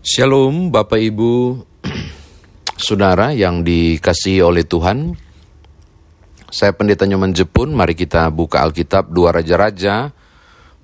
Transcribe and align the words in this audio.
Shalom 0.00 0.72
Bapak 0.72 0.96
Ibu 0.96 1.60
Saudara 2.88 3.36
yang 3.36 3.60
dikasihi 3.60 4.40
oleh 4.40 4.64
Tuhan. 4.64 5.12
Saya 6.48 6.72
Pendeta 6.72 7.04
Nyoman 7.04 7.36
Jepun 7.36 7.76
Mari 7.76 7.92
kita 7.92 8.32
buka 8.32 8.64
Alkitab 8.64 9.12
Dua 9.12 9.28
Raja-Raja. 9.28 10.08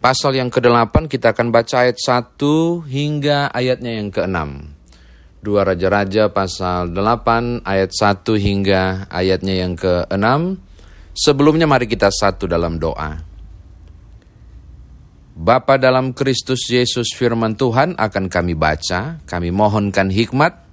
Pasal 0.05 0.37
yang 0.37 0.53
ke-8 0.53 1.09
kita 1.09 1.33
akan 1.33 1.49
baca 1.49 1.89
ayat 1.89 1.97
1 1.97 2.37
hingga 2.85 3.49
ayatnya 3.57 4.05
yang 4.05 4.13
ke-6 4.13 4.37
Dua 5.41 5.65
Raja-Raja 5.65 6.29
pasal 6.29 6.93
8 6.93 7.65
ayat 7.65 7.97
1 7.97 8.21
hingga 8.37 9.09
ayatnya 9.09 9.65
yang 9.65 9.81
ke-6 9.81 10.29
Sebelumnya 11.17 11.65
mari 11.65 11.89
kita 11.89 12.13
satu 12.13 12.45
dalam 12.45 12.77
doa 12.77 13.36
Bapa 15.37 15.77
dalam 15.77 16.17
Kristus 16.17 16.65
Yesus 16.73 17.13
firman 17.13 17.61
Tuhan 17.61 17.93
akan 18.01 18.33
kami 18.33 18.57
baca, 18.57 19.21
kami 19.29 19.53
mohonkan 19.53 20.09
hikmat, 20.09 20.65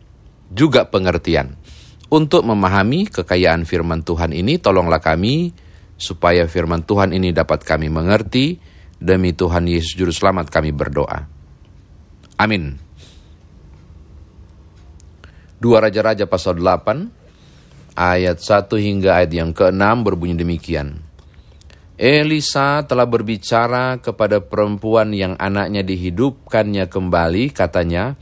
juga 0.55 0.88
pengertian. 0.88 1.59
Untuk 2.08 2.48
memahami 2.48 3.12
kekayaan 3.12 3.68
firman 3.68 4.07
Tuhan 4.07 4.31
ini, 4.31 4.63
tolonglah 4.63 5.04
kami 5.04 5.52
supaya 5.99 6.48
firman 6.48 6.88
Tuhan 6.88 7.12
ini 7.12 7.35
dapat 7.35 7.68
kami 7.68 7.91
mengerti. 7.91 8.71
Demi 9.04 9.35
Tuhan 9.35 9.68
Yesus 9.68 9.99
Juru 9.99 10.16
Selamat 10.16 10.48
kami 10.48 10.71
berdoa. 10.71 11.27
Amin. 12.40 12.80
Dua 15.59 15.84
Raja-Raja 15.84 16.23
pasal 16.23 16.63
8, 16.63 17.99
ayat 17.99 18.40
1 18.40 18.71
hingga 18.80 19.20
ayat 19.20 19.32
yang 19.35 19.52
ke-6 19.52 19.84
berbunyi 20.07 20.40
demikian. 20.40 21.02
Elisa 21.93 22.81
telah 22.89 23.05
berbicara 23.05 24.01
kepada 24.01 24.41
perempuan 24.41 25.13
yang 25.13 25.38
anaknya 25.38 25.85
dihidupkannya 25.85 26.89
kembali, 26.89 27.53
katanya, 27.53 28.17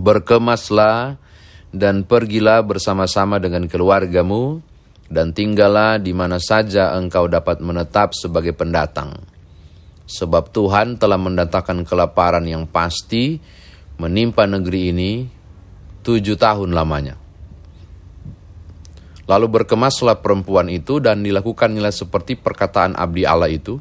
Berkemaslah 0.00 1.20
dan 1.76 2.08
pergilah 2.08 2.64
bersama-sama 2.64 3.36
dengan 3.36 3.68
keluargamu, 3.68 4.64
dan 5.12 5.36
tinggallah 5.36 6.00
di 6.00 6.16
mana 6.16 6.40
saja 6.40 6.96
engkau 6.96 7.28
dapat 7.28 7.60
menetap 7.60 8.16
sebagai 8.16 8.56
pendatang. 8.56 9.20
Sebab 10.08 10.56
Tuhan 10.56 10.96
telah 10.96 11.20
mendatangkan 11.20 11.84
kelaparan 11.84 12.48
yang 12.48 12.64
pasti 12.64 13.36
menimpa 14.00 14.48
negeri 14.48 14.80
ini 14.88 15.12
tujuh 16.00 16.40
tahun 16.40 16.72
lamanya. 16.72 17.19
Lalu 19.30 19.62
berkemaslah 19.62 20.18
perempuan 20.18 20.66
itu 20.66 20.98
dan 20.98 21.22
dilakukannya 21.22 21.86
seperti 21.94 22.34
perkataan 22.34 22.98
abdi 22.98 23.22
Allah 23.22 23.46
itu. 23.46 23.78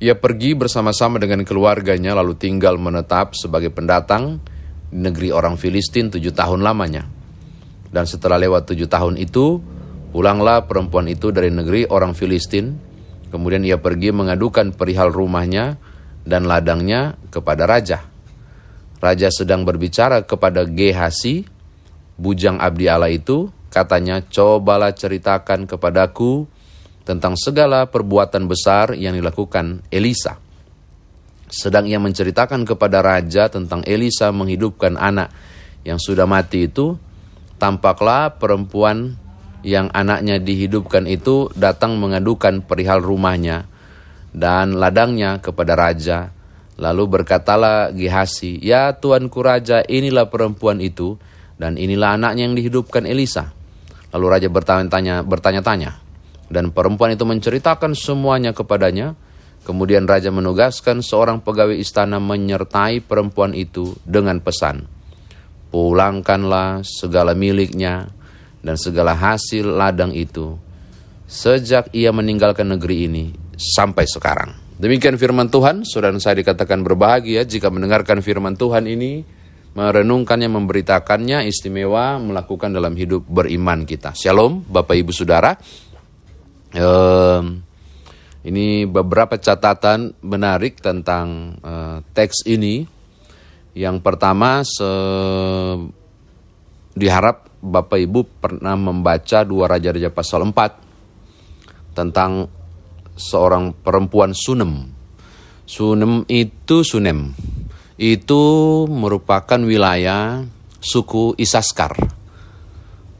Ia 0.00 0.16
pergi 0.16 0.56
bersama-sama 0.56 1.20
dengan 1.20 1.44
keluarganya 1.44 2.16
lalu 2.16 2.40
tinggal 2.40 2.80
menetap 2.80 3.36
sebagai 3.36 3.68
pendatang 3.68 4.40
di 4.88 4.96
negeri 4.96 5.28
orang 5.28 5.60
Filistin 5.60 6.08
tujuh 6.08 6.32
tahun 6.32 6.64
lamanya. 6.64 7.04
Dan 7.92 8.08
setelah 8.08 8.40
lewat 8.40 8.72
tujuh 8.72 8.88
tahun 8.88 9.20
itu, 9.20 9.60
pulanglah 10.08 10.64
perempuan 10.64 11.04
itu 11.04 11.28
dari 11.28 11.52
negeri 11.52 11.84
orang 11.92 12.16
Filistin. 12.16 12.72
Kemudian 13.28 13.68
ia 13.68 13.76
pergi 13.76 14.08
mengadukan 14.08 14.72
perihal 14.72 15.12
rumahnya 15.12 15.76
dan 16.24 16.48
ladangnya 16.48 17.20
kepada 17.28 17.68
raja. 17.68 18.08
Raja 19.04 19.28
sedang 19.28 19.68
berbicara 19.68 20.24
kepada 20.24 20.64
Gehasi, 20.64 21.44
bujang 22.16 22.56
abdi 22.56 22.88
Allah 22.88 23.12
itu, 23.12 23.52
Katanya, 23.72 24.20
cobalah 24.20 24.92
ceritakan 24.92 25.64
kepadaku 25.64 26.44
tentang 27.08 27.40
segala 27.40 27.88
perbuatan 27.88 28.44
besar 28.44 28.92
yang 28.92 29.16
dilakukan 29.16 29.80
Elisa. 29.88 30.36
Sedang 31.48 31.88
ia 31.88 31.96
menceritakan 31.96 32.68
kepada 32.68 33.00
raja 33.00 33.48
tentang 33.48 33.80
Elisa 33.88 34.28
menghidupkan 34.32 34.96
anak 34.96 35.32
yang 35.88 35.96
sudah 35.96 36.28
mati 36.28 36.68
itu, 36.68 36.96
tampaklah 37.56 38.36
perempuan 38.36 39.16
yang 39.64 39.88
anaknya 39.94 40.36
dihidupkan 40.42 41.06
itu 41.06 41.50
datang 41.54 41.96
mengadukan 41.96 42.60
perihal 42.66 43.00
rumahnya 43.00 43.66
dan 44.32 44.76
ladangnya 44.80 45.38
kepada 45.44 45.76
raja. 45.76 46.32
Lalu 46.80 47.20
berkatalah 47.20 47.92
Gihasi, 47.92 48.58
Ya 48.58 48.96
tuanku 48.96 49.44
raja, 49.44 49.84
inilah 49.84 50.32
perempuan 50.32 50.80
itu, 50.80 51.20
dan 51.60 51.76
inilah 51.76 52.16
anaknya 52.16 52.48
yang 52.48 52.56
dihidupkan 52.56 53.04
Elisa. 53.04 53.52
Lalu 54.12 54.26
raja 54.28 54.48
bertanya-tanya, 54.52 55.24
bertanya-tanya, 55.24 55.96
dan 56.52 56.68
perempuan 56.70 57.16
itu 57.16 57.24
menceritakan 57.24 57.96
semuanya 57.96 58.52
kepadanya. 58.52 59.16
Kemudian 59.62 60.10
raja 60.10 60.34
menugaskan 60.34 61.06
seorang 61.06 61.38
pegawai 61.38 61.78
istana 61.78 62.18
menyertai 62.18 62.98
perempuan 62.98 63.54
itu 63.54 63.94
dengan 64.02 64.42
pesan, 64.42 64.90
pulangkanlah 65.70 66.82
segala 66.82 67.30
miliknya 67.32 68.10
dan 68.58 68.74
segala 68.74 69.14
hasil 69.14 69.78
ladang 69.78 70.10
itu 70.18 70.58
sejak 71.30 71.88
ia 71.96 72.10
meninggalkan 72.10 72.68
negeri 72.74 73.06
ini 73.06 73.24
sampai 73.56 74.04
sekarang. 74.04 74.52
Demikian 74.82 75.14
firman 75.14 75.46
Tuhan, 75.46 75.86
saudara 75.86 76.18
saya 76.18 76.42
dikatakan 76.42 76.82
berbahagia 76.82 77.46
jika 77.46 77.70
mendengarkan 77.70 78.18
firman 78.18 78.58
Tuhan 78.58 78.84
ini 78.90 79.22
merenungkannya, 79.72 80.48
memberitakannya, 80.52 81.48
istimewa 81.48 82.20
melakukan 82.20 82.72
dalam 82.72 82.92
hidup 82.92 83.24
beriman 83.24 83.88
kita. 83.88 84.12
Shalom, 84.12 84.64
Bapak 84.68 84.96
Ibu 84.96 85.12
Saudara. 85.12 85.56
Ini 88.42 88.66
beberapa 88.90 89.38
catatan 89.38 90.18
menarik 90.24 90.82
tentang 90.82 91.56
uh, 91.62 92.02
teks 92.12 92.44
ini. 92.48 92.84
Yang 93.72 93.96
pertama, 94.04 94.60
se 94.66 94.90
diharap 96.92 97.48
Bapak 97.64 97.96
Ibu 97.96 98.20
pernah 98.42 98.76
membaca 98.76 99.46
dua 99.46 99.70
Raja-Raja 99.70 100.12
pasal 100.12 100.44
4 100.44 101.96
tentang 101.96 102.50
seorang 103.16 103.72
perempuan 103.72 104.36
Sunem. 104.36 104.90
Sunem 105.64 106.26
itu 106.28 106.84
Sunem 106.84 107.32
itu 108.00 108.44
merupakan 108.88 109.60
wilayah 109.60 110.44
suku 110.80 111.36
Isaskar. 111.36 111.94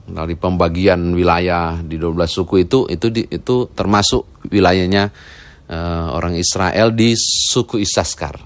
Dari 0.03 0.34
pembagian 0.34 1.15
wilayah 1.15 1.78
di 1.81 1.97
12 1.97 2.27
suku 2.27 2.55
itu 2.66 2.84
itu 2.91 3.06
di, 3.09 3.22
itu 3.31 3.71
termasuk 3.71 4.44
wilayahnya 4.50 5.09
uh, 5.71 6.09
orang 6.12 6.34
Israel 6.37 6.91
di 6.93 7.15
suku 7.16 7.81
Isaskar. 7.81 8.37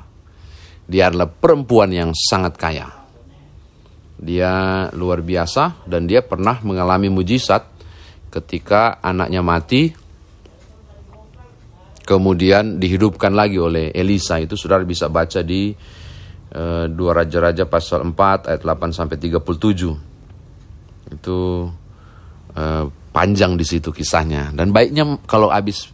Dia 0.87 1.11
adalah 1.11 1.27
perempuan 1.27 1.91
yang 1.91 2.15
sangat 2.15 2.55
kaya. 2.55 2.87
Dia 4.17 4.87
luar 4.95 5.21
biasa 5.21 5.85
dan 5.85 6.09
dia 6.09 6.23
pernah 6.23 6.63
mengalami 6.63 7.11
mujizat 7.11 7.69
ketika 8.33 9.01
anaknya 9.01 9.41
mati 9.41 9.93
kemudian 12.07 12.79
dihidupkan 12.79 13.35
lagi 13.35 13.59
oleh 13.59 13.91
Elisa 13.91 14.39
itu 14.39 14.55
saudara 14.55 14.87
bisa 14.87 15.11
baca 15.11 15.43
di 15.43 15.75
Eh, 16.57 16.89
dua 16.89 17.13
raja-raja 17.13 17.69
pasal 17.69 18.01
4 18.01 18.49
ayat 18.49 18.65
8 18.65 18.89
sampai 18.89 19.21
37. 19.21 19.93
Itu 21.13 21.69
uh, 22.57 22.85
panjang 23.13 23.61
di 23.61 23.63
situ 23.63 23.93
kisahnya 23.93 24.57
dan 24.57 24.73
baiknya 24.73 25.21
kalau 25.29 25.53
habis 25.53 25.93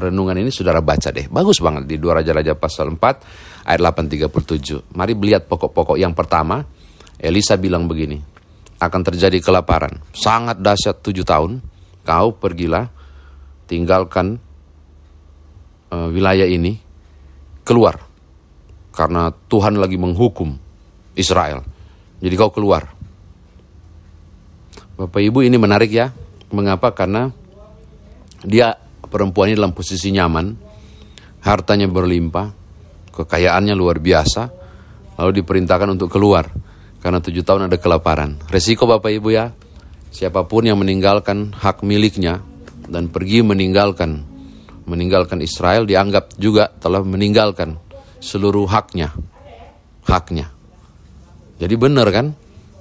renungan 0.00 0.40
ini 0.40 0.48
saudara 0.48 0.80
baca 0.80 1.12
deh. 1.12 1.28
Bagus 1.28 1.60
banget 1.60 1.84
di 1.84 2.00
dua 2.00 2.16
raja-raja 2.16 2.56
pasal 2.56 2.96
4 2.96 3.68
ayat 3.68 3.76
8 3.76 4.08
37. 4.32 4.96
Mari 4.96 5.12
lihat 5.20 5.44
pokok-pokok 5.44 6.00
yang 6.00 6.16
pertama. 6.16 6.64
Elisa 7.20 7.60
bilang 7.60 7.84
begini, 7.84 8.16
akan 8.80 9.00
terjadi 9.04 9.36
kelaparan. 9.44 10.00
Sangat 10.16 10.64
dahsyat 10.64 11.04
tujuh 11.04 11.28
tahun. 11.28 11.60
Kau 12.08 12.32
pergilah, 12.40 12.88
tinggalkan 13.68 14.40
uh, 15.92 16.08
wilayah 16.08 16.48
ini, 16.48 16.80
keluar 17.68 18.09
karena 18.90 19.30
Tuhan 19.50 19.78
lagi 19.78 19.96
menghukum 19.96 20.54
Israel. 21.14 21.62
Jadi 22.20 22.34
kau 22.36 22.52
keluar. 22.52 22.90
Bapak 25.00 25.20
Ibu 25.24 25.40
ini 25.46 25.56
menarik 25.56 25.88
ya. 25.88 26.12
Mengapa? 26.50 26.92
Karena 26.92 27.30
dia 28.44 28.76
perempuan 29.06 29.48
ini 29.48 29.56
dalam 29.56 29.72
posisi 29.72 30.12
nyaman, 30.12 30.52
hartanya 31.46 31.88
berlimpah, 31.88 32.52
kekayaannya 33.14 33.74
luar 33.78 34.02
biasa, 34.02 34.42
lalu 35.16 35.40
diperintahkan 35.40 35.88
untuk 35.96 36.12
keluar 36.12 36.48
karena 37.00 37.18
tujuh 37.20 37.44
tahun 37.44 37.72
ada 37.72 37.80
kelaparan. 37.80 38.36
Resiko 38.52 38.84
Bapak 38.84 39.08
Ibu 39.08 39.28
ya, 39.32 39.52
siapa 40.12 40.44
pun 40.44 40.68
yang 40.68 40.76
meninggalkan 40.80 41.56
hak 41.56 41.80
miliknya 41.80 42.44
dan 42.90 43.08
pergi 43.08 43.40
meninggalkan 43.40 44.26
meninggalkan 44.84 45.38
Israel 45.38 45.86
dianggap 45.86 46.34
juga 46.34 46.66
telah 46.82 47.04
meninggalkan 47.06 47.78
seluruh 48.20 48.68
haknya. 48.68 49.10
Haknya. 50.04 50.52
Jadi 51.60 51.74
benar 51.76 52.08
kan? 52.12 52.32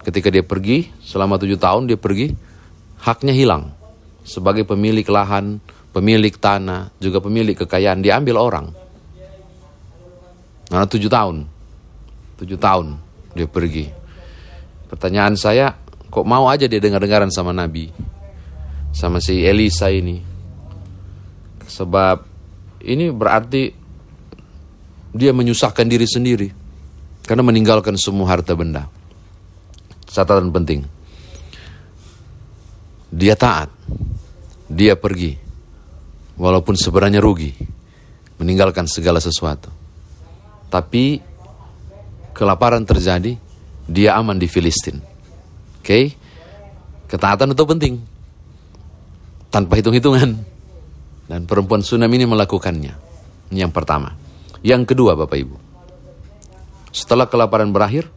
Ketika 0.04 0.32
dia 0.32 0.44
pergi, 0.44 0.88
selama 1.04 1.36
tujuh 1.36 1.60
tahun 1.60 1.88
dia 1.88 2.00
pergi, 2.00 2.32
haknya 3.04 3.34
hilang. 3.36 3.76
Sebagai 4.24 4.64
pemilik 4.64 5.04
lahan, 5.08 5.60
pemilik 5.92 6.32
tanah, 6.32 6.94
juga 7.02 7.20
pemilik 7.20 7.56
kekayaan, 7.56 8.00
diambil 8.00 8.40
orang. 8.40 8.68
Karena 10.70 10.86
tujuh 10.86 11.10
tahun. 11.10 11.50
Tujuh 12.40 12.60
tahun 12.62 12.88
dia 13.34 13.48
pergi. 13.50 13.90
Pertanyaan 14.88 15.36
saya, 15.36 15.74
kok 16.08 16.26
mau 16.26 16.48
aja 16.48 16.66
dia 16.70 16.80
dengar-dengaran 16.82 17.34
sama 17.34 17.52
Nabi? 17.52 17.90
Sama 18.96 19.22
si 19.22 19.44
Elisa 19.44 19.92
ini. 19.92 20.18
Sebab 21.70 22.18
ini 22.86 23.14
berarti 23.14 23.79
dia 25.14 25.32
menyusahkan 25.34 25.86
diri 25.90 26.06
sendiri. 26.06 26.50
Karena 27.26 27.46
meninggalkan 27.46 27.94
semua 27.98 28.34
harta 28.34 28.58
benda. 28.58 28.90
Catatan 30.10 30.50
penting. 30.50 30.82
Dia 33.14 33.38
taat. 33.38 33.70
Dia 34.70 34.98
pergi. 34.98 35.38
Walaupun 36.38 36.74
sebenarnya 36.74 37.22
rugi. 37.22 37.54
Meninggalkan 38.42 38.90
segala 38.90 39.22
sesuatu. 39.22 39.70
Tapi 40.70 41.22
kelaparan 42.34 42.86
terjadi, 42.86 43.36
dia 43.86 44.16
aman 44.18 44.38
di 44.38 44.46
Filistin. 44.46 45.02
Oke? 45.82 45.86
Okay? 45.86 46.04
Ketaatan 47.10 47.58
itu 47.58 47.64
penting. 47.66 47.94
Tanpa 49.50 49.78
hitung-hitungan. 49.78 50.38
Dan 51.30 51.46
perempuan 51.46 51.86
Sunam 51.86 52.10
ini 52.10 52.26
melakukannya. 52.26 52.94
Ini 53.54 53.66
yang 53.66 53.74
pertama. 53.74 54.29
Yang 54.60 54.96
kedua 54.96 55.16
Bapak 55.16 55.38
Ibu. 55.40 55.56
Setelah 56.90 57.30
kelaparan 57.30 57.70
berakhir, 57.70 58.10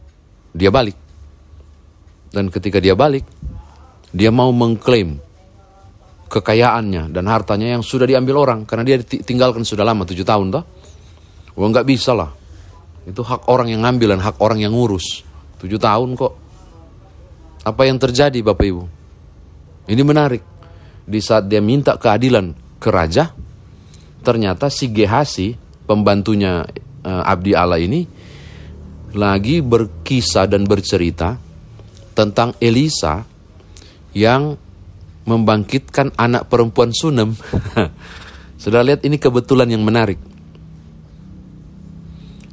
dia 0.51 0.73
balik. 0.73 0.97
Dan 2.33 2.49
ketika 2.49 2.81
dia 2.81 2.97
balik, 2.97 3.23
dia 4.09 4.33
mau 4.33 4.49
mengklaim 4.49 5.21
kekayaannya 6.33 7.13
dan 7.13 7.29
hartanya 7.29 7.77
yang 7.77 7.85
sudah 7.85 8.09
diambil 8.09 8.41
orang. 8.41 8.65
Karena 8.65 8.81
dia 8.81 8.97
tinggalkan 9.05 9.61
sudah 9.61 9.85
lama, 9.85 10.03
tujuh 10.03 10.25
tahun 10.25 10.49
toh. 10.49 10.65
Wah 11.53 11.67
nggak 11.69 11.85
bisa 11.85 12.17
lah. 12.17 12.33
Itu 13.05 13.21
hak 13.21 13.45
orang 13.45 13.69
yang 13.69 13.85
ngambil 13.85 14.17
dan 14.17 14.21
hak 14.25 14.41
orang 14.41 14.65
yang 14.65 14.73
ngurus. 14.73 15.21
Tujuh 15.61 15.77
tahun 15.77 16.17
kok. 16.17 16.33
Apa 17.63 17.87
yang 17.87 18.01
terjadi 18.01 18.41
Bapak 18.43 18.65
Ibu? 18.65 18.83
Ini 19.87 20.03
menarik. 20.03 20.43
Di 21.03 21.19
saat 21.19 21.47
dia 21.47 21.59
minta 21.59 21.95
keadilan 21.99 22.55
ke 22.79 22.89
raja, 22.89 23.31
ternyata 24.23 24.71
si 24.71 24.87
Gehasi, 24.91 25.55
pembantunya 25.85 26.63
uh, 27.03 27.23
Abdi 27.23 27.51
Allah 27.53 27.79
ini, 27.79 28.05
lagi 29.13 29.61
berkisah 29.61 30.49
dan 30.49 30.65
bercerita 30.65 31.37
tentang 32.13 32.57
Elisa 32.61 33.25
yang 34.13 34.57
membangkitkan 35.23 36.13
anak 36.19 36.49
perempuan 36.49 36.91
Sunem. 36.93 37.33
Sudah 38.63 38.81
lihat 38.85 39.03
ini 39.03 39.19
kebetulan 39.19 39.67
yang 39.71 39.83
menarik. 39.83 40.19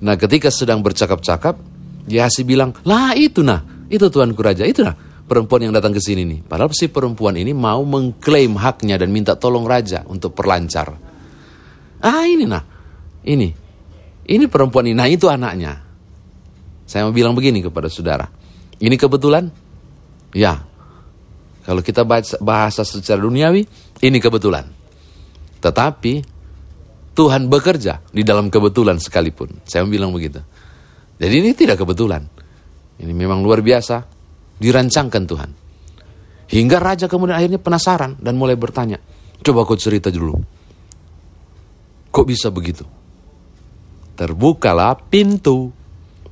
Nah 0.01 0.17
ketika 0.17 0.49
sedang 0.49 0.81
bercakap-cakap, 0.81 1.61
Yahasi 2.09 2.43
bilang, 2.43 2.73
lah 2.89 3.13
itu 3.13 3.45
nah, 3.45 3.61
itu 3.93 4.09
Tuanku 4.09 4.41
Raja, 4.41 4.65
itu 4.65 4.81
nah 4.81 4.97
perempuan 5.31 5.69
yang 5.69 5.75
datang 5.77 5.95
ke 5.95 6.01
sini 6.03 6.27
nih. 6.27 6.41
Padahal 6.43 6.73
si 6.75 6.91
perempuan 6.91 7.39
ini 7.39 7.55
mau 7.55 7.85
mengklaim 7.87 8.59
haknya 8.59 8.99
dan 8.99 9.15
minta 9.15 9.37
tolong 9.39 9.69
Raja 9.69 10.03
untuk 10.09 10.35
perlancar. 10.35 10.97
Ah 12.01 12.25
ini 12.25 12.49
nah, 12.49 12.65
ini, 13.27 13.49
ini 14.29 14.45
perempuan 14.49 14.89
ini, 14.89 14.97
nah 14.97 15.09
itu 15.09 15.29
anaknya. 15.29 15.81
Saya 16.89 17.07
mau 17.07 17.15
bilang 17.15 17.37
begini 17.37 17.63
kepada 17.63 17.87
saudara, 17.87 18.27
ini 18.81 18.97
kebetulan? 18.97 19.47
Ya, 20.35 20.63
kalau 21.65 21.85
kita 21.85 22.03
bahasa 22.41 22.83
secara 22.83 23.21
duniawi, 23.21 23.63
ini 24.01 24.19
kebetulan. 24.19 24.65
Tetapi 25.61 26.15
Tuhan 27.13 27.53
bekerja 27.53 28.01
di 28.09 28.25
dalam 28.25 28.49
kebetulan 28.49 28.97
sekalipun. 28.97 29.61
Saya 29.69 29.85
bilang 29.85 30.11
begitu. 30.11 30.41
Jadi 31.21 31.35
ini 31.37 31.53
tidak 31.53 31.85
kebetulan. 31.85 32.25
Ini 32.97 33.13
memang 33.13 33.45
luar 33.45 33.61
biasa. 33.61 34.03
Dirancangkan 34.57 35.23
Tuhan. 35.29 35.51
Hingga 36.51 36.79
raja 36.81 37.07
kemudian 37.07 37.37
akhirnya 37.37 37.61
penasaran 37.61 38.17
dan 38.19 38.35
mulai 38.41 38.57
bertanya. 38.57 38.97
Coba 39.45 39.69
kau 39.69 39.77
cerita 39.77 40.09
dulu. 40.09 40.37
Kok 42.11 42.27
bisa 42.27 42.49
begitu? 42.51 42.83
Terbukalah 44.21 45.01
pintu. 45.09 45.73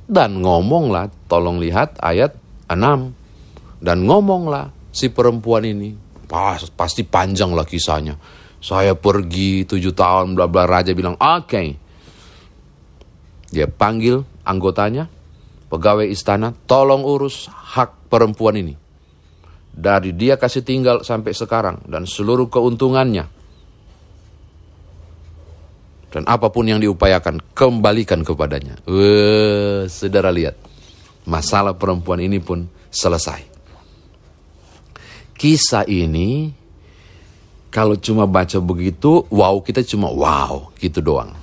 Dan 0.09 0.41
ngomonglah, 0.45 1.09
tolong 1.25 1.57
lihat 1.57 1.97
ayat 2.01 2.37
6. 2.69 3.81
Dan 3.81 3.97
ngomonglah 4.05 4.69
si 4.93 5.09
perempuan 5.09 5.65
ini. 5.65 5.97
Pas, 6.29 6.61
pasti 6.69 7.01
panjang 7.01 7.57
lah 7.57 7.65
kisahnya 7.65 8.13
saya 8.59 8.91
pergi 8.95 9.63
tujuh 9.63 9.95
tahun, 9.95 10.35
bla 10.35 10.51
bla 10.51 10.67
raja 10.67 10.91
bilang 10.91 11.15
oke. 11.15 11.47
Okay. 11.47 11.67
Dia 13.49 13.65
panggil 13.65 14.21
anggotanya, 14.45 15.09
pegawai 15.71 16.05
istana, 16.05 16.53
tolong 16.67 17.01
urus 17.01 17.49
hak 17.49 18.11
perempuan 18.11 18.59
ini. 18.61 18.75
Dari 19.73 20.11
dia 20.13 20.35
kasih 20.35 20.61
tinggal 20.61 21.07
sampai 21.07 21.31
sekarang 21.33 21.81
dan 21.87 22.03
seluruh 22.03 22.51
keuntungannya. 22.51 23.38
Dan 26.09 26.25
apa 26.25 26.49
pun 26.49 26.65
yang 26.65 26.81
diupayakan, 26.81 27.53
kembalikan 27.53 28.25
kepadanya. 28.25 28.81
Wah, 28.89 29.85
saudara 29.85 30.33
lihat. 30.33 30.57
Masalah 31.29 31.77
perempuan 31.77 32.17
ini 32.25 32.41
pun 32.41 32.65
selesai. 32.89 33.45
Kisah 35.37 35.85
ini 35.85 36.51
kalau 37.69 37.93
cuma 38.01 38.25
baca 38.25 38.57
begitu, 38.57 39.29
wow 39.29 39.61
kita 39.61 39.85
cuma 39.85 40.09
wow 40.09 40.73
gitu 40.81 41.05
doang. 41.05 41.37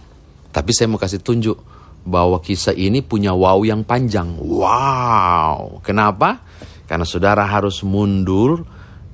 Tapi 0.50 0.70
saya 0.74 0.90
mau 0.90 0.98
kasih 0.98 1.22
tunjuk 1.22 1.54
bahwa 2.02 2.42
kisah 2.42 2.74
ini 2.74 2.98
punya 2.98 3.30
wow 3.30 3.62
yang 3.62 3.86
panjang. 3.86 4.34
Wow. 4.34 5.78
Kenapa? 5.86 6.42
Karena 6.90 7.06
saudara 7.06 7.46
harus 7.46 7.82
mundur 7.86 8.66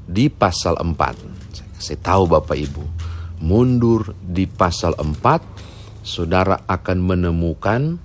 di 0.08 0.32
pasal 0.32 0.80
4. 0.80 1.76
Saya 1.76 1.98
tahu 2.00 2.28
Bapak 2.28 2.56
Ibu. 2.56 3.11
Mundur 3.42 4.14
di 4.22 4.46
pasal 4.46 4.94
4, 4.94 6.06
saudara 6.06 6.62
akan 6.62 6.98
menemukan 7.02 7.98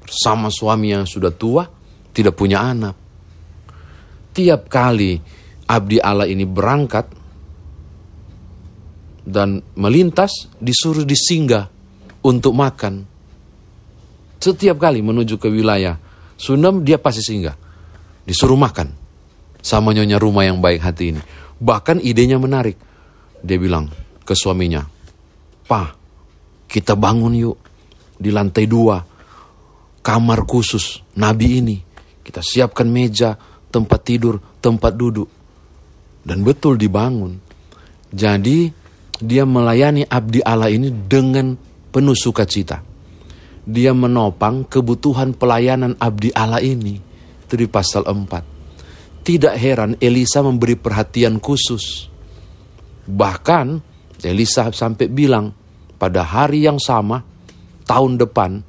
Bersama 0.00 0.48
suami 0.48 0.88
yang 0.92 1.04
sudah 1.04 1.32
tua, 1.32 1.64
tidak 2.12 2.36
punya 2.36 2.60
anak. 2.64 2.96
Tiap 4.32 4.68
kali 4.72 5.20
abdi 5.68 6.00
Allah 6.00 6.28
ini 6.28 6.44
berangkat 6.44 7.23
dan 9.24 9.64
melintas, 9.74 10.52
disuruh 10.60 11.08
disinggah 11.08 11.68
untuk 12.20 12.52
makan. 12.52 13.08
Setiap 14.38 14.76
kali 14.76 15.00
menuju 15.00 15.40
ke 15.40 15.48
wilayah 15.48 15.96
Sunem, 16.34 16.82
dia 16.82 16.98
pasti 16.98 17.22
singgah. 17.22 17.54
Disuruh 18.26 18.58
makan. 18.58 18.90
Sama 19.64 19.94
nyonya 19.96 20.20
rumah 20.20 20.44
yang 20.44 20.60
baik 20.60 20.80
hati 20.82 21.14
ini. 21.14 21.22
Bahkan 21.56 22.02
idenya 22.02 22.36
menarik. 22.36 22.76
Dia 23.44 23.56
bilang 23.60 23.88
ke 24.24 24.32
suaminya, 24.32 24.80
Pa, 25.68 25.92
kita 26.64 26.96
bangun 26.96 27.32
yuk 27.36 27.56
di 28.16 28.32
lantai 28.32 28.64
dua. 28.64 29.00
Kamar 30.04 30.44
khusus 30.44 31.00
Nabi 31.16 31.64
ini. 31.64 31.76
Kita 32.24 32.40
siapkan 32.40 32.88
meja, 32.88 33.36
tempat 33.68 34.00
tidur, 34.04 34.40
tempat 34.60 34.92
duduk. 34.96 35.28
Dan 36.24 36.40
betul 36.40 36.76
dibangun. 36.80 37.36
Jadi 38.12 38.68
dia 39.20 39.46
melayani 39.46 40.02
abdi 40.08 40.42
Allah 40.42 40.72
ini 40.72 40.90
dengan 40.90 41.54
penuh 41.94 42.16
sukacita. 42.16 42.82
Dia 43.64 43.96
menopang 43.96 44.66
kebutuhan 44.66 45.32
pelayanan 45.32 45.96
abdi 45.96 46.34
Allah 46.34 46.60
ini. 46.60 46.98
Itu 47.44 47.54
di 47.54 47.70
pasal 47.70 48.04
4. 48.04 49.24
Tidak 49.24 49.54
heran 49.56 49.96
Elisa 50.02 50.44
memberi 50.44 50.76
perhatian 50.76 51.40
khusus. 51.40 52.10
Bahkan 53.08 53.66
Elisa 54.20 54.68
sampai 54.68 55.08
bilang, 55.08 55.52
pada 55.96 56.20
hari 56.20 56.68
yang 56.68 56.76
sama, 56.76 57.24
tahun 57.88 58.20
depan, 58.20 58.60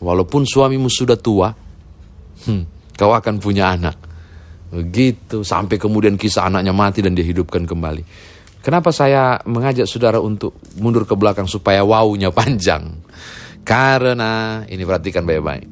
walaupun 0.00 0.44
suamimu 0.44 0.92
sudah 0.92 1.16
tua, 1.16 1.48
hmm, 2.44 2.92
kau 2.96 3.12
akan 3.16 3.40
punya 3.40 3.72
anak. 3.72 3.96
Begitu, 4.68 5.40
sampai 5.40 5.80
kemudian 5.80 6.20
kisah 6.20 6.52
anaknya 6.52 6.76
mati 6.76 7.00
dan 7.00 7.16
dihidupkan 7.16 7.64
kembali. 7.64 8.02
Kenapa 8.66 8.90
saya 8.90 9.38
mengajak 9.46 9.86
saudara 9.86 10.18
untuk 10.18 10.58
mundur 10.82 11.06
ke 11.06 11.14
belakang 11.14 11.46
supaya 11.46 11.86
wownya 11.86 12.34
panjang? 12.34 12.98
Karena, 13.62 14.66
ini 14.66 14.82
perhatikan 14.82 15.22
baik-baik. 15.22 15.66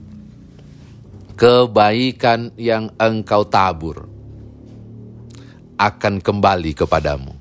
Kebaikan 1.34 2.54
yang 2.54 2.94
engkau 2.94 3.42
tabur 3.50 4.06
akan 5.74 6.22
kembali 6.22 6.70
kepadamu 6.78 7.34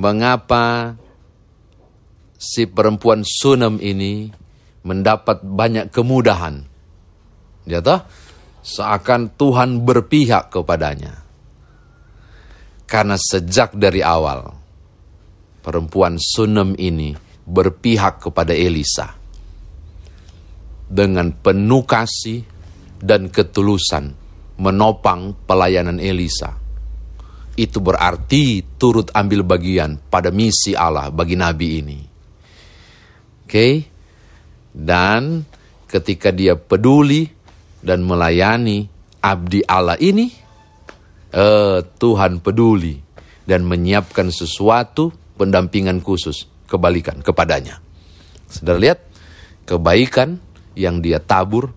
mengapa 0.00 0.96
si 2.40 2.64
perempuan 2.64 3.20
Sunem 3.20 3.76
ini 3.84 4.32
mendapat 4.80 5.44
banyak 5.44 5.92
kemudahan 5.92 6.64
Jatuh? 7.64 8.00
Seakan 8.64 9.32
Tuhan 9.36 9.84
berpihak 9.84 10.52
kepadanya. 10.52 11.23
Karena 12.94 13.18
sejak 13.18 13.74
dari 13.74 14.06
awal, 14.06 14.54
perempuan 15.58 16.14
Sunem 16.14 16.78
ini 16.78 17.10
berpihak 17.42 18.22
kepada 18.22 18.54
Elisa. 18.54 19.18
Dengan 20.86 21.34
penuh 21.34 21.82
kasih 21.82 22.46
dan 23.02 23.34
ketulusan 23.34 24.14
menopang 24.62 25.34
pelayanan 25.42 25.98
Elisa 25.98 26.54
itu 27.58 27.78
berarti 27.78 28.62
turut 28.78 29.10
ambil 29.14 29.42
bagian 29.42 29.98
pada 29.98 30.30
misi 30.30 30.74
Allah 30.74 31.10
bagi 31.10 31.34
nabi 31.34 31.68
ini. 31.82 31.98
Oke? 33.42 33.50
Okay? 33.50 33.72
Dan 34.74 35.42
ketika 35.86 36.34
dia 36.34 36.58
peduli 36.58 37.26
dan 37.78 38.02
melayani 38.02 38.86
abdi 39.22 39.62
Allah 39.66 39.94
ini, 40.02 40.43
eh, 41.34 41.78
Tuhan 41.82 42.38
peduli 42.38 43.02
dan 43.44 43.66
menyiapkan 43.66 44.30
sesuatu 44.30 45.10
pendampingan 45.34 46.00
khusus 46.00 46.46
kebalikan 46.70 47.20
kepadanya. 47.20 47.82
Sudah 48.48 48.78
lihat 48.78 49.02
kebaikan 49.66 50.38
yang 50.78 51.02
dia 51.02 51.18
tabur, 51.18 51.74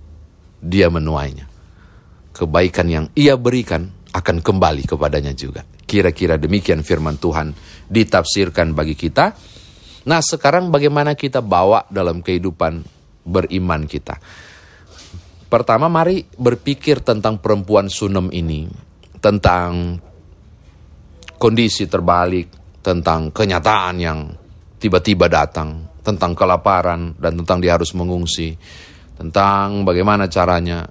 dia 0.61 0.87
menuainya. 0.93 1.49
Kebaikan 2.37 2.87
yang 2.87 3.05
ia 3.17 3.33
berikan, 3.33 3.89
akan 4.13 4.41
kembali 4.41 4.89
kepadanya 4.89 5.33
juga. 5.37 5.61
Kira-kira 5.87 6.41
demikian 6.41 6.81
firman 6.81 7.21
Tuhan 7.21 7.53
ditafsirkan 7.87 8.73
bagi 8.73 8.97
kita. 8.97 9.33
Nah 10.07 10.21
sekarang 10.23 10.71
bagaimana 10.71 11.13
kita 11.13 11.43
bawa 11.43 11.85
dalam 11.91 12.25
kehidupan 12.25 12.81
beriman 13.27 13.85
kita. 13.85 14.17
Pertama 15.47 15.87
mari 15.87 16.27
berpikir 16.27 16.99
tentang 17.03 17.39
perempuan 17.39 17.87
Sunem 17.87 18.27
ini. 18.35 18.86
Tentang 19.17 19.97
kondisi 21.37 21.89
terbalik, 21.89 22.79
tentang 22.81 23.33
kenyataan 23.33 23.95
yang 23.97 24.19
tiba-tiba 24.77 25.27
datang. 25.27 25.99
Tentang 26.05 26.31
kelaparan 26.37 27.19
dan 27.19 27.35
tentang 27.43 27.59
dia 27.59 27.75
harus 27.75 27.91
mengungsi. 27.91 28.55
Tentang 29.17 29.83
bagaimana 29.83 30.29
caranya 30.31 30.87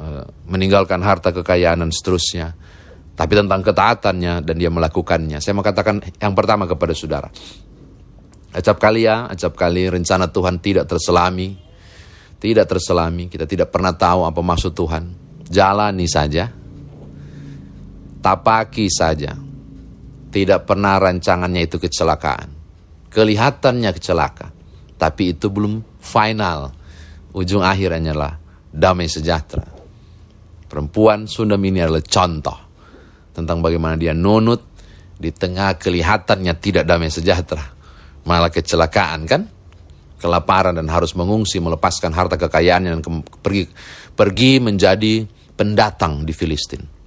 Eh, 0.00 0.24
meninggalkan 0.48 1.04
harta 1.04 1.28
kekayaan 1.28 1.84
dan 1.84 1.92
seterusnya. 1.92 2.56
Tapi 3.12 3.32
tentang 3.36 3.60
ketaatannya 3.60 4.40
dan 4.40 4.56
dia 4.56 4.72
melakukannya. 4.72 5.44
Saya 5.44 5.52
mau 5.52 5.60
katakan 5.60 6.00
yang 6.16 6.32
pertama 6.32 6.64
kepada 6.64 6.96
saudara. 6.96 7.28
Acap 8.56 8.80
kali 8.80 9.04
ya, 9.04 9.28
acap 9.28 9.60
kali 9.60 9.92
rencana 9.92 10.32
Tuhan 10.32 10.56
tidak 10.64 10.88
terselami. 10.88 11.52
Tidak 12.40 12.64
terselami, 12.64 13.28
kita 13.28 13.44
tidak 13.44 13.68
pernah 13.68 13.92
tahu 13.92 14.24
apa 14.24 14.40
maksud 14.40 14.72
Tuhan. 14.72 15.04
Jalani 15.44 16.08
saja. 16.08 16.48
Tapaki 18.20 18.86
saja. 18.92 19.32
Tidak 20.30 20.60
pernah 20.62 21.00
rancangannya 21.00 21.66
itu 21.66 21.80
kecelakaan. 21.80 22.48
Kelihatannya 23.10 23.90
kecelaka. 23.96 24.52
Tapi 25.00 25.34
itu 25.34 25.50
belum 25.50 25.98
final. 25.98 26.70
Ujung 27.34 27.64
akhirnya 27.64 28.14
lah 28.14 28.34
damai 28.70 29.10
sejahtera. 29.10 29.66
Perempuan 30.70 31.26
Sundam 31.26 31.58
ini 31.66 31.82
adalah 31.82 32.04
contoh 32.06 32.58
tentang 33.34 33.58
bagaimana 33.58 33.98
dia 33.98 34.14
nunut 34.14 34.62
di 35.18 35.34
tengah 35.34 35.74
kelihatannya 35.74 36.54
tidak 36.62 36.86
damai 36.86 37.10
sejahtera. 37.10 37.64
Malah 38.22 38.52
kecelakaan 38.54 39.26
kan? 39.26 39.42
Kelaparan 40.20 40.76
dan 40.76 40.86
harus 40.86 41.16
mengungsi 41.16 41.58
melepaskan 41.58 42.12
harta 42.12 42.36
kekayaannya 42.36 42.90
dan 42.92 43.02
pergi, 43.40 43.66
pergi 44.12 44.60
menjadi 44.60 45.24
pendatang 45.56 46.28
di 46.28 46.32
Filistin. 46.36 46.99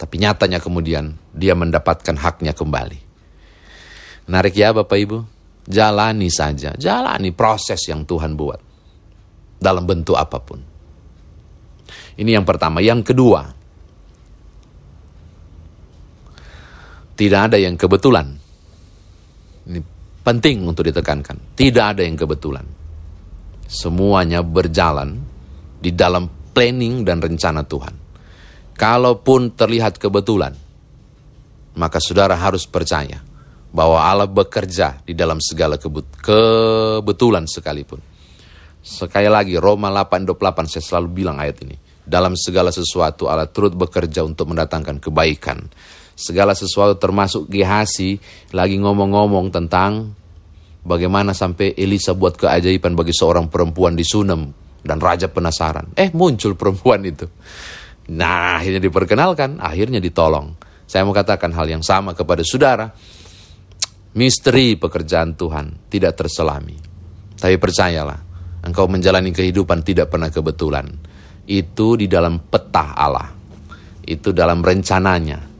Tapi 0.00 0.16
nyatanya 0.16 0.64
kemudian 0.64 1.12
dia 1.36 1.52
mendapatkan 1.52 2.16
haknya 2.16 2.56
kembali. 2.56 2.96
Menarik 4.24 4.56
ya 4.56 4.72
Bapak 4.72 4.96
Ibu? 4.96 5.18
Jalani 5.68 6.32
saja, 6.32 6.72
jalani 6.80 7.36
proses 7.36 7.84
yang 7.84 8.08
Tuhan 8.08 8.32
buat. 8.32 8.56
Dalam 9.60 9.84
bentuk 9.84 10.16
apa 10.16 10.40
pun. 10.40 10.56
Ini 12.16 12.40
yang 12.40 12.48
pertama. 12.48 12.80
Yang 12.80 13.12
kedua, 13.12 13.44
tidak 17.12 17.52
ada 17.52 17.60
yang 17.60 17.76
kebetulan. 17.76 18.40
Ini 19.68 19.80
penting 20.24 20.64
untuk 20.64 20.88
ditekankan. 20.88 21.52
Tidak 21.60 21.84
ada 21.92 22.00
yang 22.00 22.16
kebetulan. 22.16 22.64
Semuanya 23.68 24.40
berjalan 24.40 25.20
di 25.76 25.92
dalam 25.92 26.24
planning 26.56 27.04
dan 27.04 27.20
rencana 27.20 27.60
Tuhan. 27.68 27.99
Kalaupun 28.80 29.52
terlihat 29.52 30.00
kebetulan, 30.00 30.56
maka 31.76 32.00
saudara 32.00 32.32
harus 32.32 32.64
percaya 32.64 33.20
bahwa 33.68 34.00
Allah 34.00 34.24
bekerja 34.24 35.04
di 35.04 35.12
dalam 35.12 35.36
segala 35.36 35.76
kebetulan 35.76 37.44
sekalipun. 37.44 38.00
Sekali 38.80 39.28
lagi 39.28 39.60
Roma 39.60 39.92
8:28 39.92 40.64
saya 40.64 40.80
selalu 40.80 41.08
bilang 41.12 41.36
ayat 41.36 41.60
ini. 41.60 41.76
Dalam 42.08 42.32
segala 42.40 42.72
sesuatu 42.72 43.28
Allah 43.28 43.52
turut 43.52 43.76
bekerja 43.76 44.24
untuk 44.24 44.48
mendatangkan 44.48 44.96
kebaikan. 44.96 45.68
Segala 46.16 46.56
sesuatu 46.56 46.96
termasuk 46.96 47.52
Gehasi 47.52 48.16
lagi 48.56 48.80
ngomong-ngomong 48.80 49.52
tentang 49.52 50.16
bagaimana 50.80 51.36
sampai 51.36 51.76
Elisa 51.76 52.16
buat 52.16 52.40
keajaiban 52.40 52.96
bagi 52.96 53.12
seorang 53.12 53.52
perempuan 53.52 53.92
di 53.92 54.08
Sunem 54.08 54.48
dan 54.80 54.96
raja 54.96 55.28
penasaran. 55.28 55.92
Eh 55.92 56.08
muncul 56.16 56.56
perempuan 56.56 57.04
itu. 57.04 57.28
Nah 58.10 58.58
akhirnya 58.58 58.82
diperkenalkan, 58.82 59.62
akhirnya 59.62 60.02
ditolong. 60.02 60.54
Saya 60.86 61.06
mau 61.06 61.14
katakan 61.14 61.54
hal 61.54 61.70
yang 61.70 61.84
sama 61.86 62.14
kepada 62.18 62.42
saudara. 62.42 62.90
Misteri 64.10 64.74
pekerjaan 64.74 65.38
Tuhan 65.38 65.86
tidak 65.86 66.18
terselami. 66.18 66.74
Tapi 67.38 67.54
percayalah, 67.62 68.18
engkau 68.66 68.90
menjalani 68.90 69.30
kehidupan 69.30 69.86
tidak 69.86 70.10
pernah 70.10 70.26
kebetulan 70.34 70.90
itu 71.50 71.98
di 71.98 72.06
dalam 72.06 72.38
peta 72.46 72.94
Allah. 72.94 73.26
Itu 74.06 74.30
dalam 74.30 74.62
rencananya. 74.62 75.50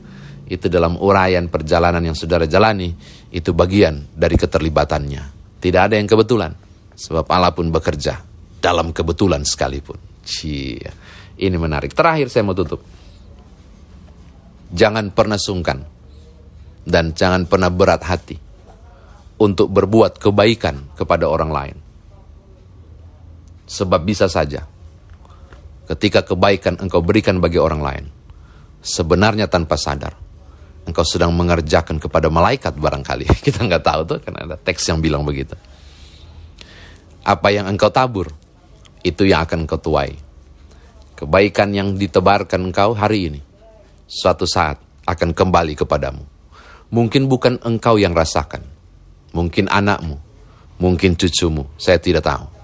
Itu 0.47 0.67
dalam 0.71 0.95
uraian 0.99 1.51
perjalanan 1.51 2.03
yang 2.03 2.15
saudara 2.15 2.47
jalani. 2.47 2.95
Itu 3.31 3.51
bagian 3.51 4.15
dari 4.15 4.39
keterlibatannya. 4.39 5.23
Tidak 5.59 5.81
ada 5.91 5.95
yang 5.99 6.07
kebetulan. 6.07 6.55
Sebab 6.95 7.27
Allah 7.27 7.51
pun 7.51 7.67
bekerja 7.71 8.23
dalam 8.63 8.95
kebetulan 8.95 9.43
sekalipun. 9.43 9.99
Cia. 10.23 10.91
Ini 11.37 11.57
menarik. 11.59 11.95
Terakhir 11.95 12.27
saya 12.27 12.43
mau 12.43 12.57
tutup. 12.57 12.81
Jangan 14.71 15.11
pernah 15.11 15.39
sungkan. 15.39 15.83
Dan 16.81 17.13
jangan 17.13 17.45
pernah 17.45 17.69
berat 17.69 18.01
hati. 18.03 18.37
Untuk 19.41 19.69
berbuat 19.73 20.21
kebaikan 20.21 20.97
kepada 20.97 21.25
orang 21.29 21.51
lain. 21.51 21.77
Sebab 23.65 24.01
bisa 24.03 24.27
saja 24.27 24.67
ketika 25.91 26.23
kebaikan 26.23 26.79
engkau 26.79 27.03
berikan 27.03 27.43
bagi 27.43 27.59
orang 27.59 27.83
lain, 27.83 28.05
sebenarnya 28.79 29.51
tanpa 29.51 29.75
sadar, 29.75 30.15
engkau 30.87 31.03
sedang 31.03 31.35
mengerjakan 31.35 31.99
kepada 31.99 32.31
malaikat 32.31 32.79
barangkali. 32.79 33.27
Kita 33.45 33.67
nggak 33.67 33.83
tahu 33.83 34.01
tuh, 34.07 34.19
karena 34.23 34.39
ada 34.47 34.55
teks 34.55 34.87
yang 34.87 35.03
bilang 35.03 35.27
begitu. 35.27 35.59
Apa 37.27 37.51
yang 37.51 37.67
engkau 37.67 37.91
tabur, 37.91 38.31
itu 39.03 39.27
yang 39.27 39.43
akan 39.43 39.67
engkau 39.67 39.77
tuai. 39.77 40.15
Kebaikan 41.21 41.69
yang 41.77 41.93
ditebarkan 41.93 42.73
engkau 42.73 42.97
hari 42.97 43.29
ini, 43.29 43.41
suatu 44.09 44.49
saat 44.49 44.81
akan 45.05 45.37
kembali 45.37 45.77
kepadamu. 45.77 46.25
Mungkin 46.89 47.29
bukan 47.29 47.61
engkau 47.61 48.01
yang 48.01 48.17
rasakan, 48.17 48.65
mungkin 49.37 49.69
anakmu, 49.69 50.17
mungkin 50.81 51.13
cucumu, 51.13 51.69
saya 51.77 52.01
tidak 52.01 52.25
tahu 52.25 52.61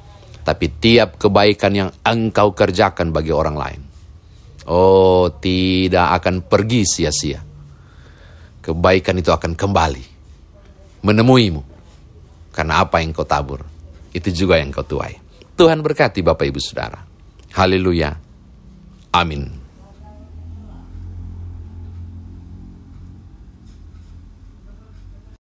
tapi 0.48 0.72
tiap 0.80 1.20
kebaikan 1.20 1.76
yang 1.76 1.90
engkau 2.08 2.56
kerjakan 2.56 3.12
bagi 3.12 3.36
orang 3.36 3.60
lain. 3.60 3.82
Oh, 4.72 5.28
tidak 5.28 6.24
akan 6.24 6.40
pergi 6.48 6.88
sia-sia. 6.88 7.44
Kebaikan 8.64 9.20
itu 9.20 9.28
akan 9.28 9.60
kembali 9.60 10.06
menemuimu. 11.04 11.64
Karena 12.56 12.80
apa 12.80 13.04
yang 13.04 13.12
kau 13.12 13.28
tabur, 13.28 13.60
itu 14.16 14.32
juga 14.32 14.56
yang 14.56 14.72
kau 14.72 14.88
tuai. 14.88 15.20
Tuhan 15.60 15.84
berkati 15.84 16.24
Bapak 16.24 16.48
Ibu 16.48 16.60
Saudara. 16.64 17.04
Haleluya. 17.52 18.16
Amin. 19.18 19.57